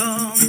[0.00, 0.39] sanctum.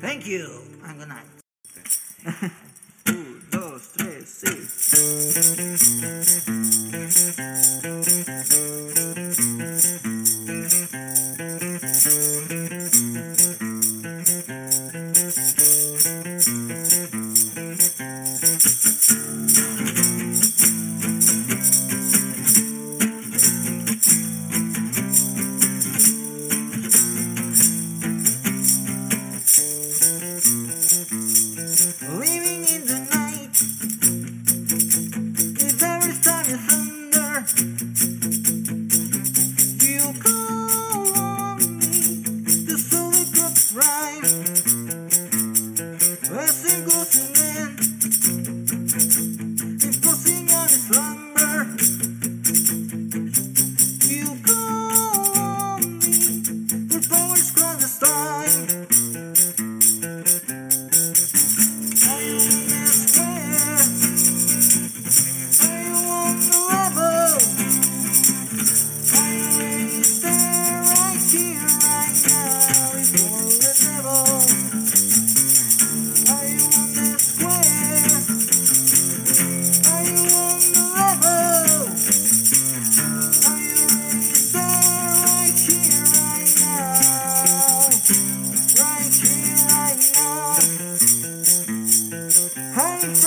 [0.00, 0.75] Thank you.
[50.86, 51.95] slumber.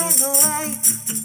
[0.00, 1.19] running away.